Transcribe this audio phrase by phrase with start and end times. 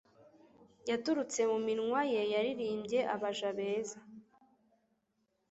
[0.89, 3.99] yaturutse mu minwa ye; yaririmbye abaja beza